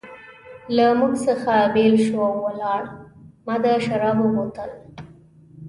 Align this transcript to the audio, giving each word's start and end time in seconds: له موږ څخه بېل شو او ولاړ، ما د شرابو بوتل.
له 0.75 0.85
موږ 0.99 1.13
څخه 1.27 1.53
بېل 1.73 1.95
شو 2.05 2.17
او 2.27 2.33
ولاړ، 2.45 2.81
ما 3.45 3.55
د 3.63 3.65
شرابو 3.85 4.25
بوتل. 4.35 4.71